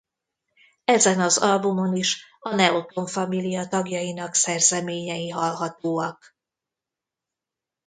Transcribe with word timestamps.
Ezen 0.85 1.19
az 1.19 1.37
albumon 1.37 1.95
is 1.95 2.25
a 2.39 2.55
Neoton 2.55 3.05
Família 3.07 3.67
tagjainak 3.67 4.33
szerzeményei 4.33 5.29
hallhatóak. 5.29 6.35